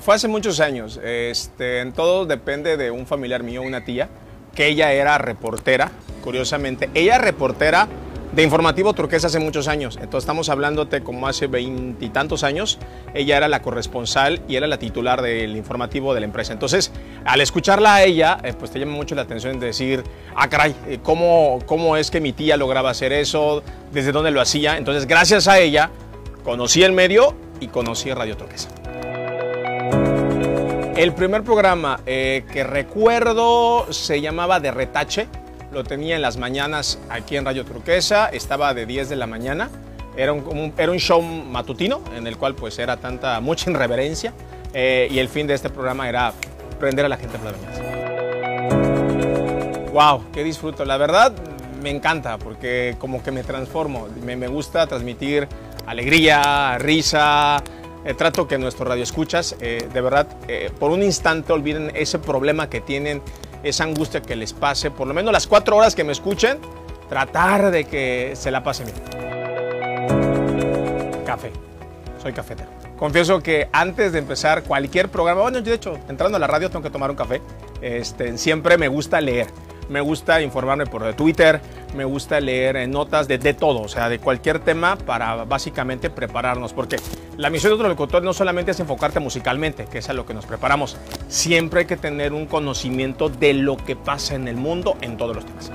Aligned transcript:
Fue 0.00 0.14
hace 0.14 0.28
muchos 0.28 0.60
años. 0.60 1.00
Este, 1.02 1.80
en 1.80 1.92
todo 1.92 2.26
depende 2.26 2.76
de 2.76 2.90
un 2.90 3.06
familiar 3.06 3.42
mío, 3.42 3.62
una 3.62 3.84
tía, 3.84 4.08
que 4.54 4.68
ella 4.68 4.92
era 4.92 5.18
reportera, 5.18 5.90
curiosamente. 6.22 6.90
Ella 6.94 7.18
reportera 7.18 7.88
de 8.32 8.42
Informativo 8.42 8.92
Turquesa 8.92 9.26
hace 9.26 9.40
muchos 9.40 9.68
años. 9.68 9.96
Entonces 9.96 10.24
estamos 10.24 10.48
hablándote 10.48 11.02
como 11.02 11.26
hace 11.26 11.46
veintitantos 11.46 12.44
años. 12.44 12.78
Ella 13.14 13.36
era 13.36 13.48
la 13.48 13.62
corresponsal 13.62 14.40
y 14.48 14.56
era 14.56 14.66
la 14.66 14.78
titular 14.78 15.20
del 15.22 15.56
informativo 15.56 16.14
de 16.14 16.20
la 16.20 16.26
empresa. 16.26 16.52
Entonces, 16.52 16.92
al 17.24 17.40
escucharla 17.40 17.96
a 17.96 18.04
ella, 18.04 18.38
eh, 18.44 18.52
pues 18.56 18.70
te 18.70 18.78
llama 18.78 18.92
mucho 18.92 19.14
la 19.14 19.22
atención 19.22 19.58
de 19.58 19.66
decir, 19.66 20.04
ah, 20.36 20.48
caray, 20.48 20.74
eh, 20.86 20.98
¿cómo, 21.02 21.58
¿cómo 21.66 21.96
es 21.96 22.10
que 22.10 22.20
mi 22.20 22.32
tía 22.32 22.56
lograba 22.56 22.90
hacer 22.90 23.12
eso? 23.12 23.62
¿Desde 23.92 24.12
dónde 24.12 24.30
lo 24.30 24.40
hacía? 24.40 24.76
Entonces, 24.76 25.06
gracias 25.06 25.48
a 25.48 25.58
ella, 25.58 25.90
conocí 26.44 26.82
el 26.82 26.92
medio 26.92 27.34
y 27.58 27.66
conocí 27.66 28.12
Radio 28.12 28.36
Turquesa. 28.36 28.68
El 31.00 31.14
primer 31.14 31.42
programa 31.42 31.98
eh, 32.04 32.44
que 32.52 32.62
recuerdo 32.62 33.90
se 33.90 34.20
llamaba 34.20 34.60
De 34.60 34.70
Retache 34.70 35.28
lo 35.72 35.82
tenía 35.82 36.14
en 36.14 36.20
las 36.20 36.36
mañanas 36.36 36.98
aquí 37.08 37.38
en 37.38 37.46
Radio 37.46 37.64
Turquesa, 37.64 38.28
estaba 38.28 38.74
de 38.74 38.84
10 38.84 39.08
de 39.08 39.16
la 39.16 39.26
mañana. 39.26 39.70
Era 40.14 40.34
un, 40.34 40.74
era 40.76 40.92
un 40.92 40.98
show 40.98 41.22
matutino 41.22 42.02
en 42.14 42.26
el 42.26 42.36
cual 42.36 42.54
pues 42.54 42.78
era 42.78 42.98
tanta, 42.98 43.40
mucha 43.40 43.70
irreverencia 43.70 44.34
eh, 44.74 45.08
y 45.10 45.20
el 45.20 45.30
fin 45.30 45.46
de 45.46 45.54
este 45.54 45.70
programa 45.70 46.06
era 46.06 46.34
prender 46.78 47.06
a 47.06 47.08
la 47.08 47.16
gente 47.16 47.38
mañana. 47.38 47.78
¡Wow! 49.94 50.24
¡Qué 50.34 50.44
disfruto! 50.44 50.84
La 50.84 50.98
verdad 50.98 51.32
me 51.82 51.88
encanta 51.88 52.36
porque 52.36 52.96
como 52.98 53.22
que 53.22 53.30
me 53.30 53.42
transformo, 53.42 54.06
me 54.22 54.48
gusta 54.48 54.86
transmitir 54.86 55.48
alegría, 55.86 56.76
risa, 56.76 57.64
eh, 58.04 58.14
trato 58.14 58.48
que 58.48 58.56
nuestros 58.58 58.88
radioescuchas, 58.88 59.56
eh, 59.60 59.88
de 59.92 60.00
verdad, 60.00 60.26
eh, 60.48 60.70
por 60.78 60.90
un 60.90 61.02
instante 61.02 61.52
olviden 61.52 61.92
ese 61.94 62.18
problema 62.18 62.70
que 62.70 62.80
tienen 62.80 63.20
esa 63.62 63.84
angustia 63.84 64.22
que 64.22 64.36
les 64.36 64.54
pase, 64.54 64.90
por 64.90 65.06
lo 65.06 65.14
menos 65.14 65.32
las 65.32 65.46
cuatro 65.46 65.76
horas 65.76 65.94
que 65.94 66.02
me 66.02 66.12
escuchen, 66.12 66.58
tratar 67.08 67.70
de 67.70 67.84
que 67.84 68.32
se 68.34 68.50
la 68.50 68.62
pasen 68.62 68.86
bien. 68.86 68.96
Café, 71.26 71.52
soy 72.22 72.32
cafetero. 72.32 72.70
Confieso 72.96 73.42
que 73.42 73.68
antes 73.72 74.12
de 74.12 74.18
empezar 74.18 74.62
cualquier 74.62 75.08
programa, 75.10 75.42
bueno, 75.42 75.58
yo 75.58 75.66
de 75.66 75.74
hecho, 75.74 75.98
entrando 76.08 76.36
a 76.36 76.38
la 76.40 76.46
radio 76.46 76.70
tengo 76.70 76.82
que 76.82 76.90
tomar 76.90 77.10
un 77.10 77.16
café, 77.16 77.40
este, 77.82 78.36
siempre 78.38 78.78
me 78.78 78.88
gusta 78.88 79.20
leer 79.20 79.46
me 79.90 80.00
gusta 80.00 80.40
informarme 80.40 80.86
por 80.86 81.12
Twitter, 81.14 81.60
me 81.94 82.04
gusta 82.04 82.40
leer 82.40 82.88
notas 82.88 83.28
de, 83.28 83.38
de, 83.38 83.52
todo, 83.52 83.82
o 83.82 83.88
sea, 83.88 84.08
de 84.08 84.20
cualquier 84.20 84.60
tema 84.60 84.96
para 84.96 85.44
básicamente 85.44 86.08
prepararnos, 86.08 86.72
porque 86.72 86.96
la 87.36 87.50
misión 87.50 87.72
de 87.72 87.74
otro 87.74 87.88
locutor 87.88 88.22
no 88.22 88.32
solamente 88.32 88.70
es 88.70 88.80
enfocarte 88.80 89.20
musicalmente, 89.20 89.86
que 89.86 89.98
es 89.98 90.08
a 90.08 90.12
lo 90.12 90.24
que 90.24 90.32
nos 90.32 90.46
preparamos, 90.46 90.96
siempre 91.28 91.80
hay 91.80 91.86
que 91.86 91.96
tener 91.96 92.32
un 92.32 92.46
conocimiento 92.46 93.28
de 93.28 93.52
lo 93.52 93.76
que 93.76 93.96
pasa 93.96 94.36
en 94.36 94.46
el 94.46 94.56
mundo 94.56 94.96
en 95.00 95.16
todos 95.16 95.36
los 95.36 95.44
temas. 95.44 95.72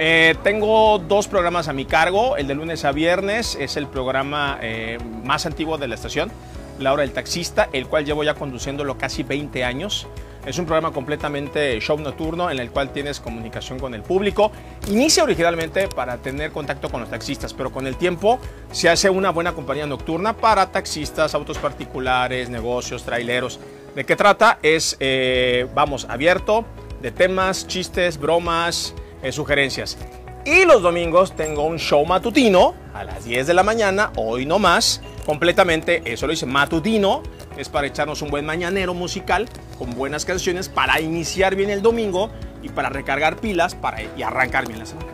Eh, 0.00 0.36
tengo 0.44 0.98
dos 1.00 1.26
programas 1.26 1.66
a 1.66 1.72
mi 1.72 1.84
cargo, 1.84 2.36
el 2.36 2.46
de 2.46 2.54
lunes 2.54 2.84
a 2.84 2.92
viernes 2.92 3.56
es 3.58 3.76
el 3.76 3.88
programa 3.88 4.58
eh, 4.62 4.98
más 5.24 5.44
antiguo 5.44 5.76
de 5.78 5.88
la 5.88 5.96
estación, 5.96 6.30
La 6.78 6.92
Hora 6.92 7.02
del 7.02 7.12
Taxista, 7.12 7.68
el 7.72 7.88
cual 7.88 8.04
llevo 8.04 8.22
ya 8.22 8.34
conduciéndolo 8.34 8.96
casi 8.96 9.22
20 9.24 9.64
años. 9.64 10.06
Es 10.48 10.58
un 10.58 10.64
programa 10.64 10.92
completamente 10.92 11.78
show 11.78 11.98
nocturno 12.00 12.50
en 12.50 12.58
el 12.58 12.70
cual 12.70 12.90
tienes 12.90 13.20
comunicación 13.20 13.78
con 13.78 13.92
el 13.92 14.00
público. 14.00 14.50
Inicia 14.88 15.22
originalmente 15.22 15.88
para 15.88 16.16
tener 16.16 16.52
contacto 16.52 16.88
con 16.88 17.02
los 17.02 17.10
taxistas, 17.10 17.52
pero 17.52 17.70
con 17.70 17.86
el 17.86 17.96
tiempo 17.96 18.38
se 18.72 18.88
hace 18.88 19.10
una 19.10 19.28
buena 19.28 19.52
compañía 19.52 19.86
nocturna 19.86 20.34
para 20.34 20.72
taxistas, 20.72 21.34
autos 21.34 21.58
particulares, 21.58 22.48
negocios, 22.48 23.04
traileros. 23.04 23.60
¿De 23.94 24.06
qué 24.06 24.16
trata? 24.16 24.58
Es, 24.62 24.96
eh, 25.00 25.66
vamos, 25.74 26.06
abierto 26.08 26.64
de 27.02 27.10
temas, 27.10 27.66
chistes, 27.66 28.18
bromas, 28.18 28.94
eh, 29.22 29.32
sugerencias. 29.32 29.98
Y 30.46 30.64
los 30.64 30.80
domingos 30.80 31.36
tengo 31.36 31.64
un 31.64 31.78
show 31.78 32.06
matutino 32.06 32.72
a 32.94 33.04
las 33.04 33.24
10 33.24 33.48
de 33.48 33.52
la 33.52 33.62
mañana, 33.62 34.12
hoy 34.16 34.46
no 34.46 34.58
más, 34.58 35.02
completamente, 35.26 36.00
eso 36.06 36.26
lo 36.26 36.32
hice 36.32 36.46
matutino, 36.46 37.22
es 37.58 37.68
para 37.68 37.86
echarnos 37.86 38.22
un 38.22 38.30
buen 38.30 38.46
mañanero 38.46 38.94
musical 38.94 39.46
con 39.78 39.94
buenas 39.94 40.24
canciones 40.24 40.68
para 40.68 41.00
iniciar 41.00 41.54
bien 41.54 41.70
el 41.70 41.82
domingo 41.82 42.30
y 42.62 42.68
para 42.68 42.88
recargar 42.88 43.36
pilas 43.36 43.74
para, 43.74 44.02
y 44.02 44.22
arrancar 44.22 44.66
bien 44.66 44.80
la 44.80 44.86
semana. 44.86 45.12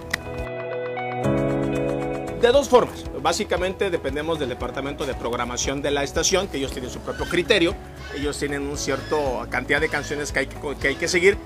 De 2.40 2.52
dos 2.52 2.68
formas. 2.68 3.04
Básicamente 3.22 3.88
dependemos 3.88 4.38
del 4.38 4.50
departamento 4.50 5.06
de 5.06 5.14
programación 5.14 5.80
de 5.80 5.90
la 5.90 6.02
estación, 6.02 6.46
que 6.46 6.58
ellos 6.58 6.72
tienen 6.72 6.90
su 6.90 7.00
propio 7.00 7.24
criterio. 7.24 7.74
Ellos 8.14 8.38
tienen 8.38 8.62
una 8.62 8.76
cierta 8.76 9.16
cantidad 9.48 9.80
de 9.80 9.88
canciones 9.88 10.30
que 10.30 10.40
hay 10.40 10.46
que, 10.46 10.56
que 10.78 10.88
hay 10.88 10.96
que 10.96 11.08
seguir. 11.08 11.38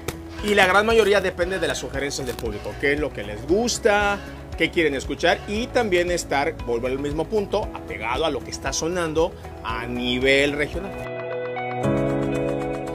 Y 0.43 0.55
la 0.55 0.67
gran 0.67 0.87
mayoría 0.87 1.21
depende 1.21 1.61
de 1.61 1.69
las 1.69 1.79
sugerencias 1.79 2.27
del 2.27 2.35
público. 2.35 2.75
¿Qué 2.81 2.95
es 2.95 3.01
lo 3.01 3.13
que 3.13 3.23
les 3.23 3.47
gusta? 3.47 4.19
¿Qué 4.57 4.73
quieren 4.73 4.97
escuchar? 4.97 5.39
Y 5.47 5.69
también 5.69 6.11
estar, 6.11 6.57
volver 6.65 6.91
al 6.91 6.99
mismo 6.99 7.27
punto, 7.27 7.69
apegado 7.75 8.25
a 8.25 8.31
lo 8.31 8.41
que 8.41 8.51
está 8.51 8.73
sonando 8.73 9.33
a 9.63 9.87
nivel 9.87 10.55
regional. 10.55 11.08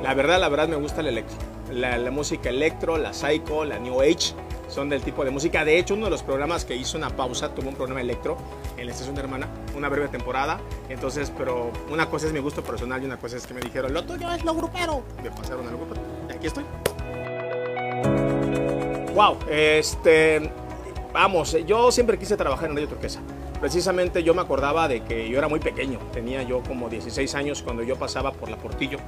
La 0.03 0.13
verdad, 0.13 0.37
la 0.37 0.49
verdad 0.49 0.67
me 0.67 0.75
gusta 0.75 0.99
el 0.99 1.07
electro. 1.07 1.37
La, 1.71 2.11
música 2.11 2.49
electro, 2.49 2.97
la 2.97 3.13
psycho, 3.13 3.63
la 3.63 3.79
new 3.79 4.01
age 4.01 4.33
son 4.67 4.89
del 4.89 5.01
tipo 5.01 5.23
de 5.23 5.31
música. 5.31 5.63
De 5.63 5.79
hecho, 5.79 5.93
uno 5.93 6.05
de 6.05 6.11
los 6.11 6.23
programas 6.23 6.65
que 6.65 6.75
hizo 6.75 6.97
una 6.97 7.09
pausa 7.09 7.55
tuvo 7.55 7.69
un 7.69 7.75
programa 7.75 8.01
electro 8.01 8.35
en 8.75 8.85
la 8.85 8.91
estación 8.91 9.15
de 9.15 9.21
hermana, 9.21 9.47
una 9.77 9.87
breve 9.87 10.09
temporada. 10.09 10.59
Entonces, 10.89 11.31
pero 11.37 11.71
una 11.89 12.09
cosa 12.09 12.27
es 12.27 12.33
mi 12.33 12.39
gusto 12.39 12.61
personal 12.61 13.01
y 13.01 13.05
una 13.05 13.15
cosa 13.15 13.37
es 13.37 13.47
que 13.47 13.53
me 13.53 13.61
dijeron, 13.61 13.93
lo 13.93 14.03
tuyo 14.03 14.29
es 14.29 14.43
lo 14.43 14.53
grupero. 14.53 15.03
Me 15.23 15.31
pasaron 15.31 15.65
al 15.67 15.77
grupo 15.77 15.93
y 16.29 16.33
aquí 16.33 16.47
estoy. 16.47 16.65
Wow, 19.15 19.37
este, 19.49 20.51
vamos, 21.13 21.55
yo 21.65 21.93
siempre 21.93 22.19
quise 22.19 22.35
trabajar 22.35 22.69
en 22.69 22.75
Radio 22.75 22.89
Turquesa. 22.89 23.21
Precisamente 23.61 24.21
yo 24.21 24.33
me 24.33 24.41
acordaba 24.41 24.89
de 24.89 25.01
que 25.01 25.29
yo 25.29 25.37
era 25.37 25.47
muy 25.47 25.61
pequeño, 25.61 25.99
tenía 26.11 26.43
yo 26.43 26.61
como 26.61 26.89
16 26.89 27.33
años 27.35 27.63
cuando 27.63 27.83
yo 27.83 27.95
pasaba 27.95 28.33
por 28.33 28.49
la 28.49 28.57
Portillo 28.57 28.99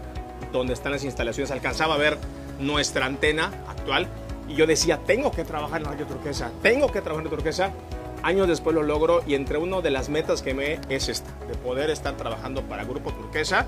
donde 0.52 0.74
están 0.74 0.92
las 0.92 1.04
instalaciones, 1.04 1.52
alcanzaba 1.52 1.96
a 1.96 1.98
ver 1.98 2.18
nuestra 2.60 3.06
antena 3.06 3.52
actual 3.68 4.08
y 4.48 4.56
yo 4.56 4.68
decía, 4.68 5.00
tengo 5.06 5.32
que 5.32 5.44
trabajar 5.44 5.82
en 5.82 5.88
Radio 5.88 6.06
Turquesa, 6.06 6.52
tengo 6.62 6.92
que 6.92 7.02
trabajar 7.02 7.26
en 7.26 7.32
Turquesa. 7.32 7.72
Años 8.24 8.48
después 8.48 8.76
lo 8.76 8.84
logro 8.84 9.22
y 9.28 9.36
entre 9.36 9.58
una 9.58 9.82
de 9.82 9.92
las 9.92 10.10
metas 10.10 10.42
que 10.42 10.54
me 10.54 10.80
es 10.90 11.10
esta, 11.10 11.32
de 11.48 11.56
poder 11.56 11.90
estar 11.90 12.16
trabajando 12.18 12.64
para 12.64 12.84
Grupo 12.84 13.12
Turquesa 13.12 13.68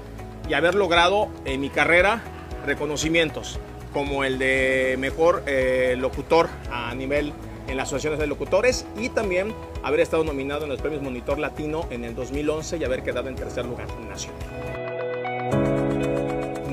y 0.50 0.54
haber 0.54 0.76
logrado 0.76 1.30
en 1.46 1.62
mi 1.62 1.70
carrera 1.70 2.22
reconocimientos 2.66 3.60
como 3.94 4.24
el 4.24 4.40
de 4.40 4.96
mejor 5.00 5.44
eh, 5.46 5.96
locutor 5.98 6.50
a 6.72 6.94
nivel 6.96 7.34
en 7.68 7.78
las 7.78 7.90
asociaciones 7.90 8.20
de 8.20 8.28
locutores 8.28 8.86
y 8.98 9.10
también 9.10 9.54
haber 9.84 10.00
estado 10.00 10.24
nominado 10.24 10.64
en 10.64 10.70
los 10.70 10.82
premios 10.82 11.02
Monitor 11.02 11.38
Latino 11.38 11.86
en 11.90 12.04
el 12.04 12.16
2011 12.16 12.78
y 12.78 12.84
haber 12.84 13.04
quedado 13.04 13.30
en 13.30 13.36
tercer 13.36 13.66
lugar 13.66 13.88
nacional 14.10 14.97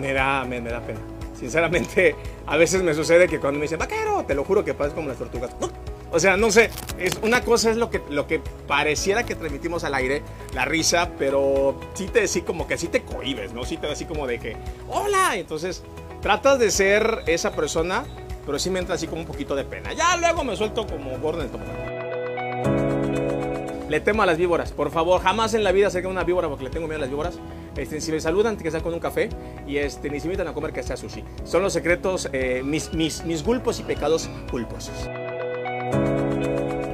me 0.04 0.12
da, 0.12 0.44
me, 0.44 0.60
da 0.60 0.80
pena. 0.80 1.00
Sinceramente, 1.34 2.14
a 2.46 2.58
veces 2.58 2.82
me 2.82 2.92
sucede 2.92 3.26
que 3.26 3.40
cuando 3.40 3.58
me 3.58 3.64
dicen, 3.64 3.78
vaquero, 3.78 4.22
te 4.26 4.34
lo 4.34 4.44
juro 4.44 4.62
que 4.62 4.74
parece 4.74 4.94
como 4.94 5.08
las 5.08 5.16
tortugas. 5.16 5.52
O 6.12 6.20
sea, 6.20 6.36
no 6.36 6.50
sé, 6.50 6.68
es, 6.98 7.18
una 7.22 7.40
cosa 7.40 7.70
es 7.70 7.78
lo 7.78 7.88
que, 7.88 8.02
lo 8.10 8.26
que 8.26 8.42
pareciera 8.68 9.24
que 9.24 9.34
transmitimos 9.34 9.82
al 9.82 9.94
aire, 9.94 10.22
la 10.52 10.66
risa, 10.66 11.12
pero 11.18 11.80
sí 11.94 12.06
te 12.06 12.28
sí 12.28 12.42
como 12.42 12.66
que 12.66 12.74
así 12.74 12.88
te 12.88 13.02
cohibes, 13.02 13.54
¿no? 13.54 13.64
Sí 13.64 13.78
te 13.78 13.86
así 13.88 14.04
como 14.04 14.26
de 14.26 14.38
que, 14.38 14.58
hola, 14.88 15.36
entonces 15.36 15.82
tratas 16.20 16.58
de 16.58 16.70
ser 16.70 17.22
esa 17.26 17.52
persona, 17.52 18.04
pero 18.44 18.58
sí 18.58 18.68
me 18.68 18.78
entra 18.78 18.96
así 18.96 19.06
como 19.06 19.22
un 19.22 19.26
poquito 19.26 19.56
de 19.56 19.64
pena. 19.64 19.94
Ya 19.94 20.18
luego 20.18 20.44
me 20.44 20.54
suelto 20.54 20.86
como 20.86 21.18
gordo 21.18 21.40
en 21.42 21.48
el 21.48 21.54
Le 23.88 24.00
temo 24.00 24.22
a 24.22 24.26
las 24.26 24.36
víboras, 24.36 24.70
por 24.70 24.90
favor, 24.90 25.22
jamás 25.22 25.54
en 25.54 25.64
la 25.64 25.72
vida 25.72 25.90
que 25.90 26.06
una 26.06 26.24
víbora 26.24 26.46
porque 26.48 26.64
le 26.64 26.70
tengo 26.70 26.86
miedo 26.86 26.98
a 26.98 27.00
las 27.00 27.10
víboras. 27.10 27.38
Este, 27.76 28.00
si 28.00 28.12
me 28.12 28.20
saludan, 28.20 28.56
que 28.56 28.70
sea 28.70 28.80
con 28.80 28.94
un 28.94 29.00
café 29.00 29.28
y 29.66 29.78
este, 29.78 30.10
ni 30.10 30.20
se 30.20 30.26
invitan 30.26 30.48
a 30.48 30.52
comer 30.52 30.72
que 30.72 30.82
sea 30.82 30.96
sushi. 30.96 31.24
Son 31.44 31.62
los 31.62 31.72
secretos, 31.72 32.28
eh, 32.32 32.62
mis, 32.64 32.92
mis, 32.94 33.24
mis 33.24 33.44
gulpos 33.44 33.80
y 33.80 33.82
pecados 33.82 34.28
culposos. 34.50 35.08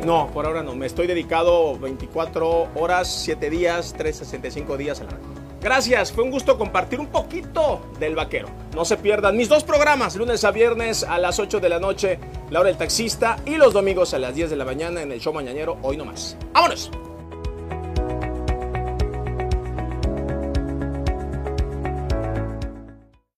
No, 0.04 0.30
por 0.32 0.46
ahora 0.46 0.62
no. 0.62 0.74
Me 0.74 0.86
estoy 0.86 1.06
dedicado 1.06 1.78
24 1.78 2.70
horas, 2.74 3.08
7 3.24 3.50
días, 3.50 3.94
365 3.96 4.76
días 4.76 5.00
a 5.00 5.04
la 5.04 5.10
Gracias, 5.60 6.10
fue 6.10 6.24
un 6.24 6.30
gusto 6.30 6.56
compartir 6.56 7.00
un 7.00 7.08
poquito 7.08 7.82
del 7.98 8.14
vaquero. 8.14 8.48
No 8.74 8.86
se 8.86 8.96
pierdan 8.96 9.36
mis 9.36 9.50
dos 9.50 9.62
programas, 9.62 10.16
lunes 10.16 10.42
a 10.44 10.52
viernes 10.52 11.04
a 11.04 11.18
las 11.18 11.38
8 11.38 11.60
de 11.60 11.68
la 11.68 11.78
noche, 11.78 12.18
La 12.48 12.60
Hora 12.60 12.68
del 12.68 12.78
Taxista, 12.78 13.36
y 13.44 13.56
los 13.56 13.74
domingos 13.74 14.14
a 14.14 14.18
las 14.18 14.34
10 14.34 14.48
de 14.48 14.56
la 14.56 14.64
mañana 14.64 15.02
en 15.02 15.12
el 15.12 15.20
show 15.20 15.34
mañanero, 15.34 15.76
hoy 15.82 15.98
no 15.98 16.06
más. 16.06 16.34
¡Vámonos! 16.54 16.90